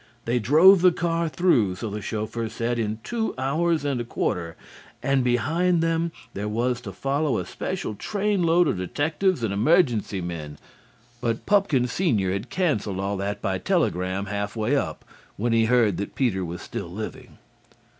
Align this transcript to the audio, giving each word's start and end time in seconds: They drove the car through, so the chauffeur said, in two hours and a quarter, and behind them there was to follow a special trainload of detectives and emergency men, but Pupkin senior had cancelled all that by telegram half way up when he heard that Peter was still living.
They 0.25 0.39
drove 0.39 0.81
the 0.81 0.91
car 0.91 1.29
through, 1.29 1.75
so 1.75 1.87
the 1.91 2.01
chauffeur 2.01 2.49
said, 2.49 2.79
in 2.79 2.97
two 3.03 3.35
hours 3.37 3.85
and 3.85 4.01
a 4.01 4.03
quarter, 4.03 4.55
and 5.03 5.23
behind 5.23 5.83
them 5.83 6.11
there 6.33 6.47
was 6.47 6.81
to 6.81 6.91
follow 6.91 7.37
a 7.37 7.45
special 7.45 7.93
trainload 7.93 8.67
of 8.67 8.77
detectives 8.77 9.43
and 9.43 9.53
emergency 9.53 10.19
men, 10.19 10.57
but 11.21 11.45
Pupkin 11.45 11.85
senior 11.85 12.31
had 12.33 12.49
cancelled 12.49 12.99
all 12.99 13.15
that 13.17 13.43
by 13.43 13.59
telegram 13.59 14.25
half 14.25 14.55
way 14.55 14.75
up 14.75 15.05
when 15.37 15.53
he 15.53 15.65
heard 15.65 15.97
that 15.97 16.15
Peter 16.15 16.43
was 16.43 16.63
still 16.63 16.89
living. 16.89 17.37